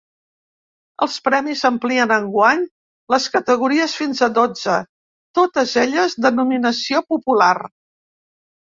[1.05, 2.65] Els premis amplien enguany
[3.15, 4.79] les categories fins a dotze,
[5.41, 7.57] totes elles de nominació popular.